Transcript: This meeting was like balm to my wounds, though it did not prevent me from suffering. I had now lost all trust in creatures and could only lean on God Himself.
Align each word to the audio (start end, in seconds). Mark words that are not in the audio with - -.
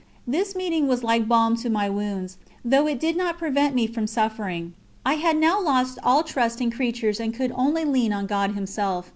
This 0.25 0.55
meeting 0.55 0.87
was 0.87 1.03
like 1.03 1.27
balm 1.27 1.55
to 1.57 1.69
my 1.69 1.87
wounds, 1.87 2.39
though 2.65 2.87
it 2.87 2.99
did 2.99 3.15
not 3.15 3.37
prevent 3.37 3.75
me 3.75 3.85
from 3.85 4.07
suffering. 4.07 4.73
I 5.05 5.13
had 5.13 5.37
now 5.37 5.61
lost 5.61 5.99
all 6.01 6.23
trust 6.23 6.59
in 6.59 6.71
creatures 6.71 7.19
and 7.19 7.35
could 7.35 7.51
only 7.53 7.85
lean 7.85 8.11
on 8.11 8.25
God 8.25 8.55
Himself. 8.55 9.09